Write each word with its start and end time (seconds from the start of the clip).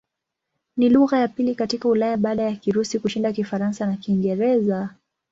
Ni 0.77 0.89
lugha 0.89 1.17
ya 1.17 1.27
pili 1.27 1.55
katika 1.55 1.89
Ulaya 1.89 2.17
baada 2.17 2.43
ya 2.43 2.55
Kirusi 2.55 2.99
kushinda 2.99 3.33
Kifaransa 3.33 3.85
na 3.87 3.97
Kiingereza. 3.97 4.89